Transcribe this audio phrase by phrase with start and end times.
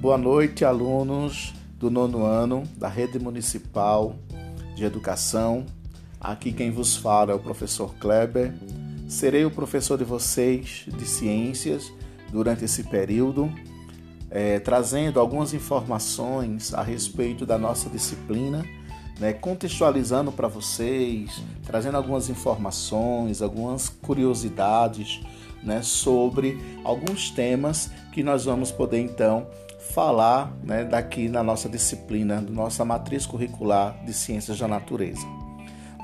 [0.00, 4.16] Boa noite, alunos do nono ano da Rede Municipal
[4.74, 5.66] de Educação.
[6.18, 8.54] Aqui quem vos fala é o professor Kleber.
[9.06, 11.92] Serei o professor de vocês de ciências
[12.32, 13.52] durante esse período,
[14.30, 18.64] é, trazendo algumas informações a respeito da nossa disciplina,
[19.18, 25.20] né, contextualizando para vocês, trazendo algumas informações, algumas curiosidades
[25.62, 29.46] né, sobre alguns temas que nós vamos poder então
[29.92, 35.26] falar né, daqui na nossa disciplina, nossa matriz curricular de Ciências da Natureza.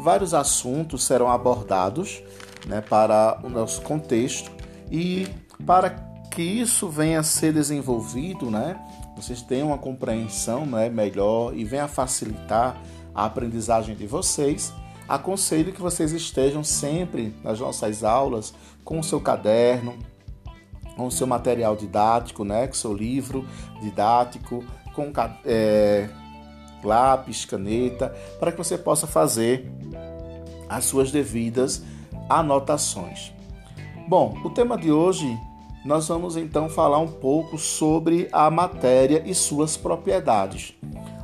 [0.02, 2.22] Vários assuntos serão abordados
[2.66, 4.50] né, para o nosso contexto
[4.90, 5.26] e
[5.64, 5.90] para
[6.30, 8.78] que isso venha a ser desenvolvido, né,
[9.16, 12.76] vocês tenham uma compreensão né, melhor e venha facilitar
[13.14, 14.72] a aprendizagem de vocês,
[15.08, 18.52] aconselho que vocês estejam sempre nas nossas aulas
[18.84, 19.96] com o seu caderno,
[20.96, 23.46] com o seu material didático, né, com o seu livro
[23.80, 25.12] didático, com
[25.44, 26.08] é,
[26.82, 29.70] lápis, caneta, para que você possa fazer
[30.68, 31.82] as suas devidas
[32.28, 33.32] anotações.
[34.08, 35.38] Bom, o tema de hoje
[35.86, 40.74] nós vamos então falar um pouco sobre a matéria e suas propriedades.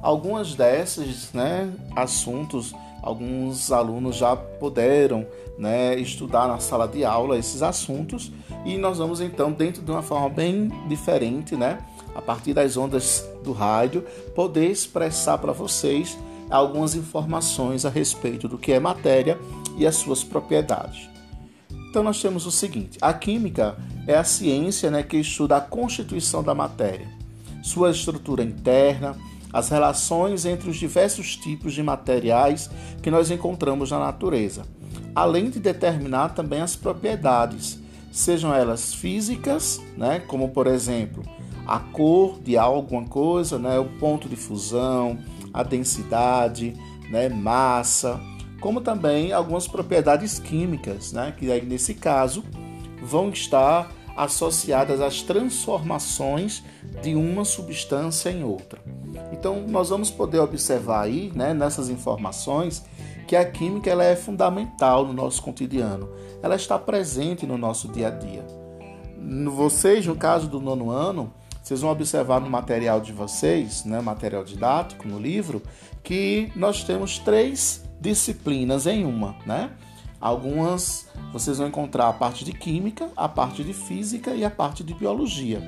[0.00, 5.27] Algumas desses né, assuntos, alguns alunos já puderam
[5.58, 8.30] né, estudar na sala de aula esses assuntos
[8.64, 11.78] e nós vamos então, dentro de uma forma bem diferente, né?
[12.14, 14.02] A partir das ondas do rádio,
[14.34, 16.16] poder expressar para vocês
[16.48, 19.38] algumas informações a respeito do que é matéria
[19.77, 21.11] e as suas propriedades.
[21.93, 23.77] Então nós temos o seguinte: a química
[24.07, 27.07] é a ciência né, que estuda a constituição da matéria,
[27.62, 29.15] sua estrutura interna,
[29.53, 32.70] as relações entre os diversos tipos de materiais
[33.03, 34.63] que nós encontramos na natureza,
[35.15, 37.79] além de determinar também as propriedades,
[38.11, 41.23] sejam elas físicas, né, como por exemplo
[41.67, 45.19] a cor de alguma coisa, né, o ponto de fusão,
[45.52, 46.75] a densidade,
[47.11, 48.19] né, massa,
[48.62, 52.42] como também algumas propriedades químicas, né, que aí nesse caso
[53.02, 56.62] vão estar associadas às transformações
[57.02, 58.80] de uma substância em outra.
[59.33, 62.84] Então nós vamos poder observar aí, né, nessas informações,
[63.27, 66.08] que a química ela é fundamental no nosso cotidiano
[66.42, 68.45] ela está presente no nosso dia a dia.
[69.55, 74.45] Vocês, no caso do nono ano, vocês vão observar no material de vocês, né, material
[74.45, 75.62] didático, no livro,
[76.02, 79.70] que nós temos três disciplinas em uma, né?
[80.20, 84.84] Algumas vocês vão encontrar a parte de química, a parte de física e a parte
[84.84, 85.61] de biologia.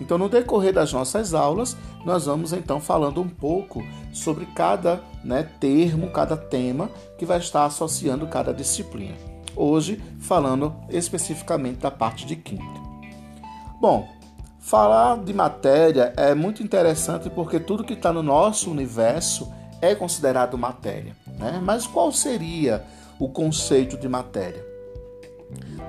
[0.00, 5.48] Então, no decorrer das nossas aulas, nós vamos então falando um pouco sobre cada né,
[5.60, 12.36] termo, cada tema que vai estar associando cada disciplina hoje falando especificamente da parte de
[12.36, 12.80] química.
[13.80, 14.08] Bom,
[14.62, 19.52] falar de matéria é muito interessante porque tudo que está no nosso universo
[19.82, 21.14] é considerado matéria.
[21.38, 21.60] Né?
[21.62, 22.84] Mas qual seria
[23.18, 24.64] o conceito de matéria?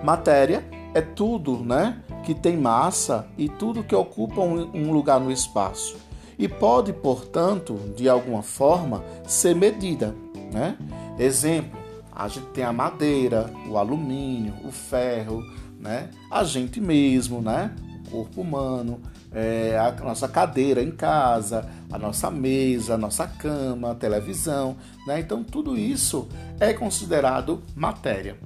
[0.04, 5.96] Matéria é tudo né, que tem massa e tudo que ocupa um lugar no espaço
[6.38, 10.16] e pode, portanto, de alguma forma, ser medida.
[10.52, 10.76] Né?
[11.18, 11.80] Exemplo,
[12.12, 15.44] a gente tem a madeira, o alumínio, o ferro,
[15.80, 16.10] né?
[16.32, 17.74] A gente mesmo, né?
[18.10, 23.96] Corpo humano, é, a nossa cadeira em casa, a nossa mesa, a nossa cama, a
[23.96, 24.76] televisão,
[25.08, 25.20] né?
[25.20, 26.28] Então tudo isso
[26.60, 28.38] é considerado matéria.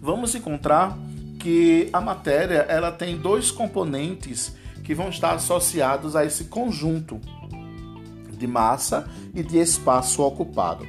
[0.00, 0.96] Vamos encontrar
[1.38, 7.20] que a matéria ela tem dois componentes que vão estar associados a esse conjunto
[8.30, 10.86] de massa e de espaço ocupado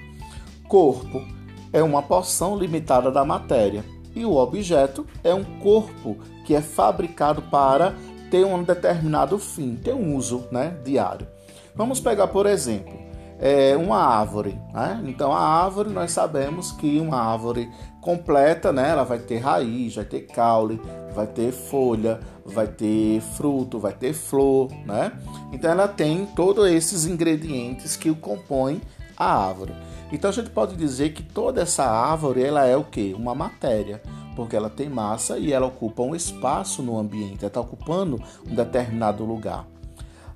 [0.74, 1.24] corpo
[1.72, 3.86] é uma porção limitada da matéria
[4.16, 7.94] e o objeto é um corpo que é fabricado para
[8.30, 11.28] ter um determinado fim, ter um uso né, diário.
[11.76, 12.94] Vamos pegar, por exemplo,
[13.40, 14.60] é uma árvore.
[14.74, 15.04] Né?
[15.08, 17.70] Então, a árvore, nós sabemos que uma árvore
[18.02, 20.80] completa, né, ela vai ter raiz, vai ter caule,
[21.14, 24.72] vai ter folha, vai ter fruto, vai ter flor.
[24.86, 25.12] Né?
[25.52, 28.82] Então, ela tem todos esses ingredientes que o compõem
[29.18, 29.74] a árvore.
[30.14, 33.16] Então a gente pode dizer que toda essa árvore ela é o que?
[33.18, 34.02] Uma matéria,
[34.36, 38.56] porque ela tem massa e ela ocupa um espaço no ambiente, ela está ocupando um
[38.56, 39.66] determinado lugar.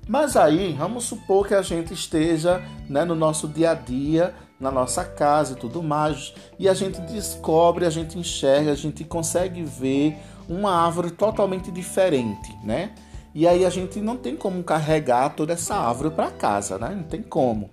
[0.08, 4.70] Mas aí, vamos supor que a gente esteja né, no nosso dia a dia, na
[4.70, 9.62] nossa casa e tudo mais, e a gente descobre, a gente enxerga, a gente consegue
[9.62, 10.16] ver
[10.48, 12.92] uma árvore totalmente diferente, né?
[13.34, 16.94] E aí a gente não tem como carregar toda essa árvore para casa, né?
[16.96, 17.70] Não tem como.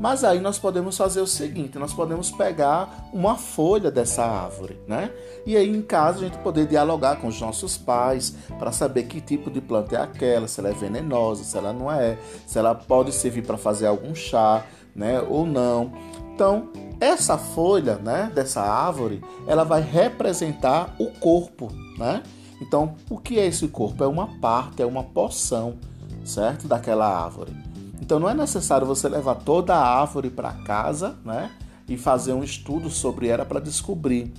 [0.00, 5.10] Mas aí nós podemos fazer o seguinte: nós podemos pegar uma folha dessa árvore, né?
[5.46, 9.20] E aí em casa a gente poder dialogar com os nossos pais para saber que
[9.20, 12.74] tipo de planta é aquela, se ela é venenosa, se ela não é, se ela
[12.74, 14.64] pode servir para fazer algum chá,
[14.94, 15.20] né?
[15.20, 15.92] Ou não.
[16.34, 16.68] Então,
[17.00, 22.22] essa folha, né, dessa árvore, ela vai representar o corpo, né?
[22.60, 24.02] Então, o que é esse corpo?
[24.02, 25.76] É uma parte, é uma porção,
[26.24, 26.66] certo?
[26.66, 27.63] Daquela árvore.
[28.04, 31.50] Então, não é necessário você levar toda a árvore para casa, né?
[31.88, 34.30] E fazer um estudo sobre ela para descobrir.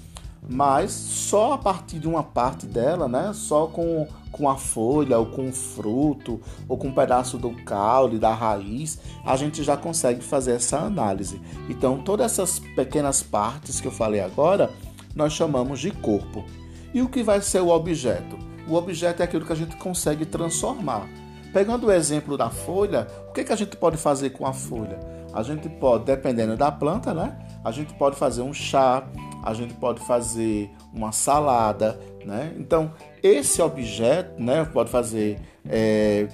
[0.48, 3.32] Mas só a partir de uma parte dela, né?
[3.34, 6.40] Só com, com a folha, ou com o fruto,
[6.70, 11.42] ou com um pedaço do caule, da raiz, a gente já consegue fazer essa análise.
[11.68, 14.72] Então, todas essas pequenas partes que eu falei agora,
[15.16, 16.46] nós chamamos de corpo.
[16.94, 18.38] E o que vai ser o objeto?
[18.70, 21.10] O objeto é aquilo que a gente consegue transformar.
[21.56, 25.00] Pegando o exemplo da folha, o que, que a gente pode fazer com a folha?
[25.32, 27.34] A gente pode, dependendo da planta, né?
[27.64, 29.08] A gente pode fazer um chá,
[29.42, 32.54] a gente pode fazer uma salada, né?
[32.60, 32.92] Então,
[33.24, 34.66] esse objeto, né?
[34.66, 36.28] Pode fazer é,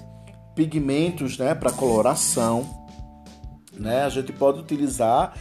[0.56, 1.53] pigmentos, né?
[1.53, 2.67] Para coloração,
[3.74, 4.01] né?
[4.01, 5.35] A gente pode utilizar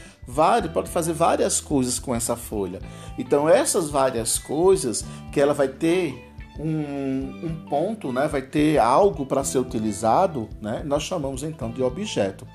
[0.72, 2.80] pode fazer várias coisas com essa folha.
[3.18, 6.29] Então essas várias coisas que ela vai ter
[6.60, 11.82] um, um ponto, né, vai ter algo para ser utilizado, né, nós chamamos então de
[11.82, 12.46] objeto.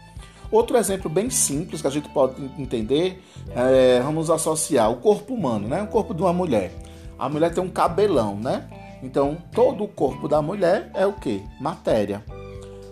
[0.52, 3.22] Outro exemplo bem simples que a gente pode entender,
[3.56, 6.72] é, vamos associar o corpo humano, né, o corpo de uma mulher.
[7.18, 8.68] A mulher tem um cabelão, né?
[9.02, 11.42] Então todo o corpo da mulher é o que?
[11.60, 12.24] Matéria.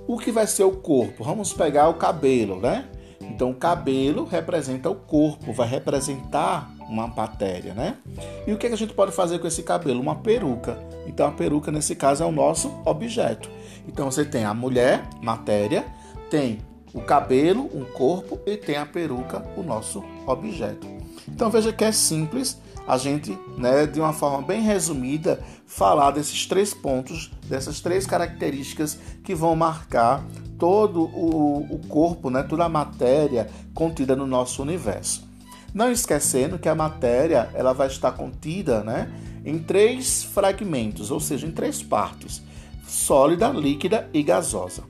[0.07, 1.23] O que vai ser o corpo?
[1.23, 2.85] Vamos pegar o cabelo, né?
[3.21, 7.97] Então, o cabelo representa o corpo, vai representar uma matéria, né?
[8.45, 10.01] E o que, a gente pode fazer com esse cabelo?
[10.01, 10.77] Uma peruca.
[11.13, 13.47] Então, a peruca, nesse caso, é o nosso objeto.
[13.87, 15.85] Então, você tem a mulher, matéria,
[16.29, 16.59] tem
[16.91, 20.87] o cabelo, um corpo, e tem a peruca, o nosso objeto.
[21.27, 26.47] Então, veja que é simples a gente, né, de uma forma bem resumida, falar desses
[26.47, 30.25] três pontos, dessas três características que vão marcar
[30.57, 35.27] todo o, o corpo, né, toda a matéria contida no nosso universo.
[35.73, 39.09] Não esquecendo que a matéria ela vai estar contida né,
[39.45, 42.41] em três fragmentos, ou seja, em três partes:
[42.87, 44.83] sólida, líquida e gasosa.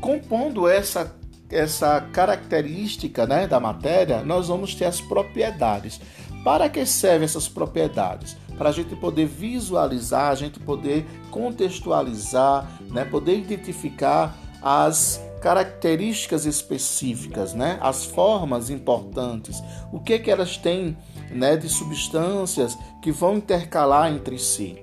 [0.00, 1.14] Compondo essa,
[1.50, 6.00] essa característica né, da matéria, nós vamos ter as propriedades.
[6.44, 8.36] Para que servem essas propriedades?
[8.58, 17.52] Para a gente poder visualizar, a gente poder contextualizar, né, poder identificar as características específicas,
[17.52, 17.76] né?
[17.82, 19.60] as formas importantes,
[19.92, 20.96] o que, que elas têm
[21.32, 24.82] né, de substâncias que vão intercalar entre si.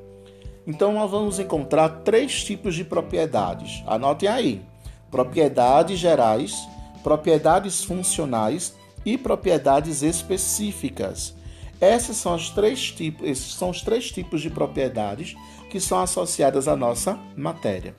[0.66, 3.84] Então, nós vamos encontrar três tipos de propriedades.
[3.88, 4.62] Anotem aí:
[5.10, 6.68] propriedades gerais,
[7.02, 8.76] propriedades funcionais
[9.06, 11.34] e propriedades específicas.
[11.82, 15.36] Esses são, os três tipos, esses são os três tipos de propriedades
[15.70, 17.96] que são associadas à nossa matéria.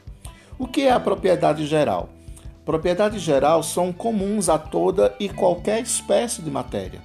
[0.59, 2.11] O que é a propriedade geral?
[2.65, 7.01] Propriedades gerais são comuns a toda e qualquer espécie de matéria,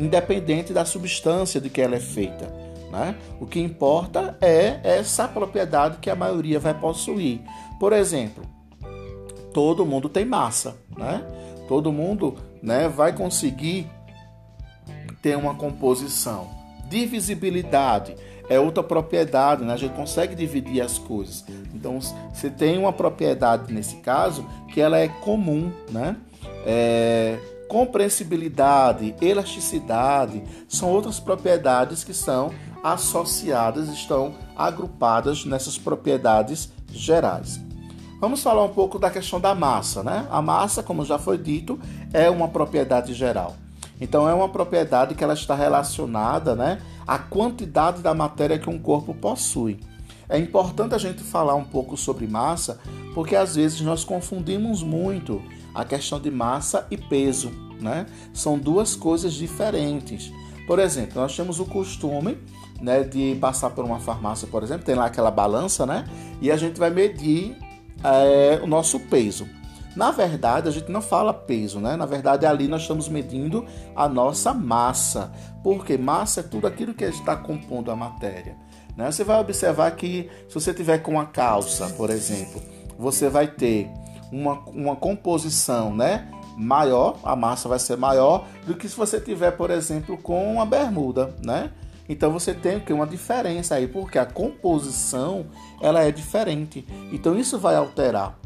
[0.00, 2.50] independente da substância de que ela é feita.
[2.90, 3.14] Né?
[3.38, 7.40] O que importa é essa propriedade que a maioria vai possuir.
[7.78, 8.42] Por exemplo,
[9.52, 11.22] todo mundo tem massa, né?
[11.68, 13.86] Todo mundo né, vai conseguir
[15.22, 16.48] ter uma composição.
[16.88, 18.16] Divisibilidade
[18.48, 19.72] é outra propriedade, né?
[19.72, 21.44] a gente consegue dividir as coisas.
[21.72, 26.16] Então, você tem uma propriedade nesse caso que ela é comum, né?
[26.66, 27.38] É,
[27.70, 32.50] compreensibilidade, elasticidade são outras propriedades que são
[32.82, 37.60] associadas, estão agrupadas nessas propriedades gerais.
[38.20, 40.26] Vamos falar um pouco da questão da massa, né?
[40.32, 41.78] A massa, como já foi dito,
[42.12, 43.54] é uma propriedade geral.
[44.00, 48.80] Então é uma propriedade que ela está relacionada, né, à quantidade da matéria que um
[48.80, 49.78] corpo possui.
[50.30, 52.78] É importante a gente falar um pouco sobre massa,
[53.14, 55.42] porque às vezes nós confundimos muito
[55.74, 58.06] a questão de massa e peso, né?
[58.32, 60.32] São duas coisas diferentes.
[60.68, 62.38] Por exemplo, nós temos o costume
[62.80, 66.04] né, de passar por uma farmácia, por exemplo, tem lá aquela balança, né?
[66.40, 67.56] E a gente vai medir
[68.04, 69.48] é, o nosso peso.
[69.96, 71.96] Na verdade, a gente não fala peso, né?
[71.96, 75.32] Na verdade, ali nós estamos medindo a nossa massa,
[75.64, 78.56] porque massa é tudo aquilo que está compondo a matéria.
[79.00, 79.10] Né?
[79.10, 82.62] Você vai observar que se você tiver com uma calça, por exemplo,
[82.98, 83.88] você vai ter
[84.30, 86.30] uma, uma composição, né?
[86.54, 90.66] Maior, a massa vai ser maior do que se você tiver, por exemplo, com uma
[90.66, 91.72] bermuda, né?
[92.10, 95.46] Então você tem que uma diferença aí, porque a composição
[95.80, 96.84] ela é diferente.
[97.10, 98.38] Então isso vai alterar.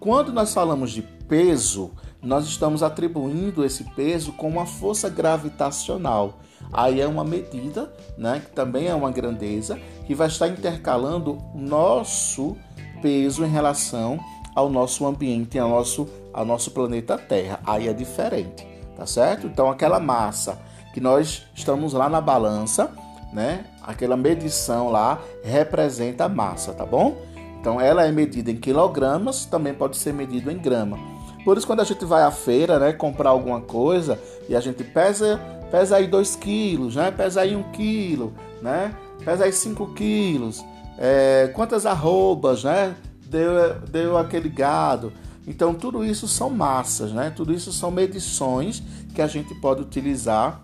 [0.00, 6.40] Quando nós falamos de peso, nós estamos atribuindo esse peso com uma força gravitacional.
[6.72, 12.56] Aí é uma medida, né, que também é uma grandeza, que vai estar intercalando nosso
[13.02, 14.18] peso em relação
[14.54, 17.60] ao nosso ambiente, ao nosso, ao nosso planeta Terra.
[17.66, 19.46] Aí é diferente, tá certo?
[19.46, 20.58] Então aquela massa
[20.94, 22.90] que nós estamos lá na balança,
[23.32, 23.64] né?
[23.82, 27.16] Aquela medição lá representa a massa, tá bom?
[27.60, 30.98] Então ela é medida em quilogramas, também pode ser medido em grama.
[31.44, 34.84] Por isso quando a gente vai à feira, né, comprar alguma coisa e a gente
[34.84, 35.40] pesa,
[35.72, 37.10] pesa aí 2 quilos, né?
[37.10, 38.94] Pesa aí 1 um quilo, né?
[39.24, 40.62] Pesa aí 5 quilos.
[40.98, 42.94] É, quantas arrobas, né?
[43.24, 45.14] Deu, deu aquele gado.
[45.46, 47.32] Então tudo isso são massas, né?
[47.34, 48.82] Tudo isso são medições
[49.14, 50.60] que a gente pode utilizar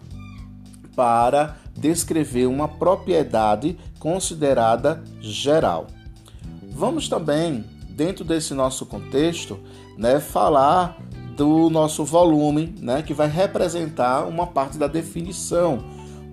[0.95, 5.87] para descrever uma propriedade considerada geral.
[6.71, 9.59] Vamos também, dentro desse nosso contexto,
[9.97, 10.97] né, falar
[11.39, 15.79] do nosso volume, né, que vai representar uma parte da definição,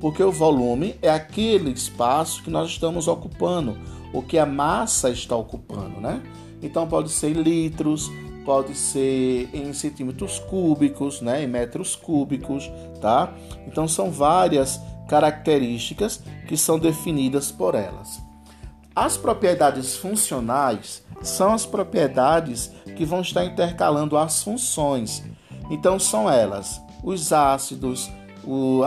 [0.02, 3.78] porque o volume é aquele espaço que nós estamos ocupando,
[4.12, 6.24] o que a massa está ocupando, né?
[6.60, 8.10] Então pode ser em litros,
[8.44, 13.32] pode ser em centímetros cúbicos, né, em metros cúbicos, tá?
[13.68, 18.25] Então são várias características que são definidas por elas.
[18.96, 25.22] As propriedades funcionais são as propriedades que vão estar intercalando as funções.
[25.70, 28.10] Então são elas os ácidos,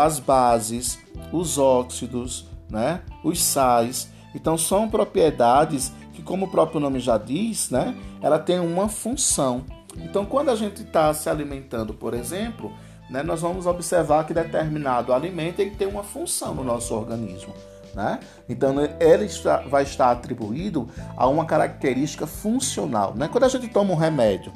[0.00, 0.98] as bases,
[1.30, 4.08] os óxidos, né, os sais.
[4.34, 9.62] Então são propriedades que, como o próprio nome já diz, né, ela tem uma função.
[9.96, 12.72] Então quando a gente está se alimentando, por exemplo,
[13.10, 17.52] né, nós vamos observar que determinado alimento ele tem uma função no nosso organismo.
[17.98, 18.20] Né?
[18.48, 23.12] Então ele está, vai estar atribuído a uma característica funcional.
[23.12, 23.26] Né?
[23.26, 24.52] Quando a gente toma um remédio,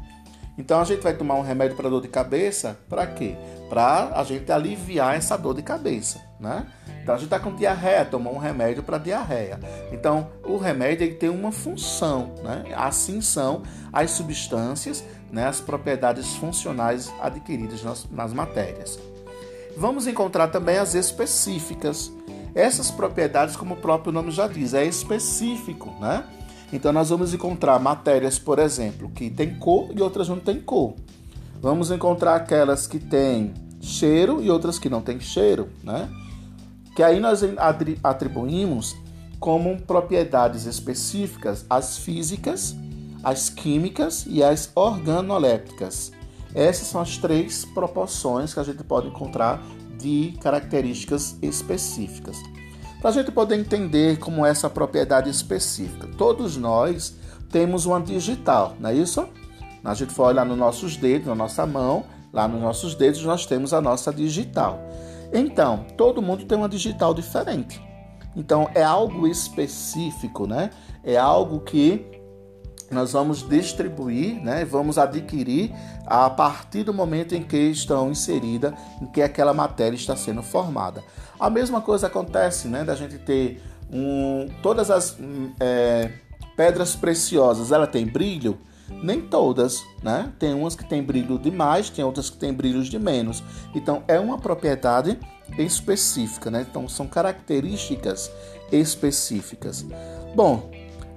[0.56, 3.34] então a gente vai tomar um remédio para dor de cabeça, para quê?
[3.68, 6.66] Para a gente aliviar essa dor de cabeça, né?
[7.02, 9.58] Então a gente está com diarreia, tomou um remédio para diarreia.
[9.90, 12.64] Então o remédio ele tem uma função, né?
[12.76, 19.00] Assim são as substâncias né, as propriedades funcionais adquiridas nas, nas matérias.
[19.76, 22.12] Vamos encontrar também as específicas.
[22.54, 26.24] Essas propriedades, como o próprio nome já diz, é específico, né?
[26.72, 30.94] Então nós vamos encontrar matérias, por exemplo, que têm cor e outras não têm cor.
[31.60, 36.08] Vamos encontrar aquelas que têm cheiro e outras que não têm cheiro, né?
[36.96, 37.40] Que aí nós
[38.02, 38.96] atribuímos
[39.38, 42.76] como propriedades específicas as físicas
[43.22, 46.12] as químicas e as organolépticas.
[46.54, 49.62] Essas são as três proporções que a gente pode encontrar
[50.02, 52.36] de características específicas.
[53.00, 57.16] Para a gente poder entender como é essa propriedade específica, todos nós
[57.50, 59.26] temos uma digital, não é isso?
[59.84, 63.46] A gente for olhar nos nossos dedos, na nossa mão, lá nos nossos dedos nós
[63.46, 64.78] temos a nossa digital.
[65.32, 67.82] Então, todo mundo tem uma digital diferente.
[68.36, 70.70] Então, é algo específico, né?
[71.02, 72.21] É algo que
[72.94, 75.72] nós vamos distribuir, né, vamos adquirir
[76.06, 81.02] a partir do momento em que estão inserida, em que aquela matéria está sendo formada.
[81.38, 85.16] A mesma coisa acontece, né, da gente ter um, todas as
[85.60, 86.10] é,
[86.56, 88.58] pedras preciosas, ela tem brilho?
[89.02, 90.30] Nem todas, né?
[90.38, 93.42] Tem umas que tem brilho demais, tem outras que tem brilhos de menos.
[93.74, 95.18] Então é uma propriedade
[95.58, 96.66] específica, né?
[96.68, 98.30] Então são características
[98.70, 99.84] específicas.
[100.34, 100.70] Bom,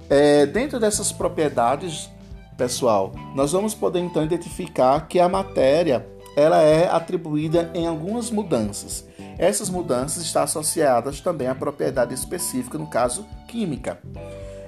[0.08, 2.10] é, dentro dessas propriedades,
[2.56, 9.06] pessoal, nós vamos poder então identificar que a matéria ela é atribuída em algumas mudanças.
[9.38, 13.98] Essas mudanças estão associadas também à propriedade específica, no caso química.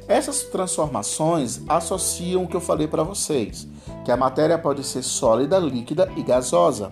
[0.08, 3.68] Essas transformações associam o que eu falei para vocês,
[4.04, 6.90] que a matéria pode ser sólida, líquida e gasosa.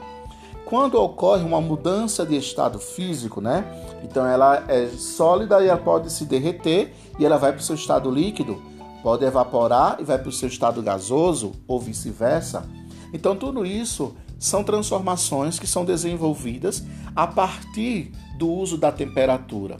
[0.66, 3.64] Quando ocorre uma mudança de estado físico, né?
[4.02, 7.76] Então ela é sólida e ela pode se derreter e ela vai para o seu
[7.76, 8.61] estado líquido,
[9.00, 12.68] pode evaporar e vai para o seu estado gasoso ou vice-versa.
[13.12, 16.82] Então tudo isso são transformações que são desenvolvidas
[17.14, 19.76] a partir do uso da temperatura.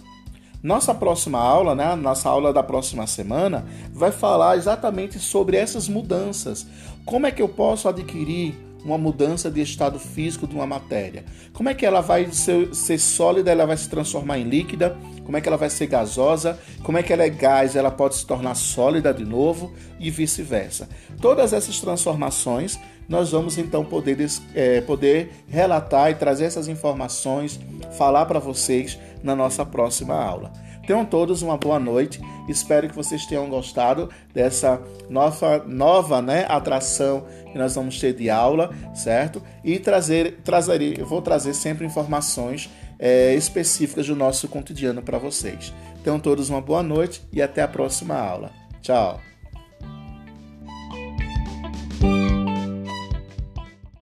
[0.63, 6.65] Nossa próxima aula, né, nossa aula da próxima semana, vai falar exatamente sobre essas mudanças.
[7.05, 11.25] Como é que eu posso adquirir uma mudança de estado físico de uma matéria.
[11.53, 14.97] Como é que ela vai ser, ser sólida, ela vai se transformar em líquida?
[15.25, 16.59] Como é que ela vai ser gasosa?
[16.85, 20.89] Como é que ela é gás, ela pode se tornar sólida de novo e vice-versa.
[21.21, 22.79] Todas essas transformações
[23.09, 24.19] nós vamos então poder,
[24.55, 27.59] é, poder relatar e trazer essas informações,
[27.93, 30.53] falar para vocês na nossa próxima aula.
[30.87, 32.21] Tenham todos uma boa noite.
[32.49, 38.31] Espero que vocês tenham gostado dessa nova, nova né, atração que nós vamos ter de
[38.31, 39.43] aula, certo?
[39.65, 45.75] E trazer, trazer, eu vou trazer sempre informações é, específicas do nosso cotidiano para vocês.
[46.05, 48.51] Tenham todos uma boa noite e até a próxima aula.
[48.81, 49.36] Tchau!